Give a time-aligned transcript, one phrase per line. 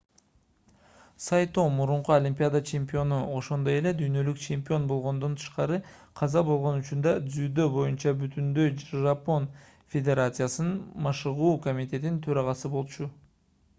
[1.23, 5.77] сайто мурунку олимпиада чемпиону ошондой эле дүйнөлүк чемпион болгондон тышкары
[6.21, 8.71] каза болгон учурда дзюдо боюнча бүтүндөй
[9.03, 9.45] жапон
[9.97, 13.09] федерациясынын машыгуу комитетинин төрагасы болчу